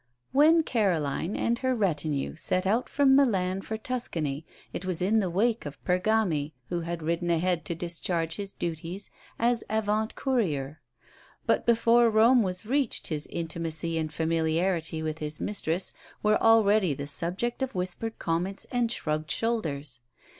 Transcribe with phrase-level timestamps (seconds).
[0.31, 5.29] When Caroline and her retinue set out from Milan for Tuscany it was in the
[5.29, 10.81] wake of Pergami, who had ridden ahead to discharge his duties as avant courier;
[11.45, 15.93] but before Rome was reached his intimacy and familiarity with his mistress
[16.23, 20.01] were already the subject of whispered comments and shrugged shoulders.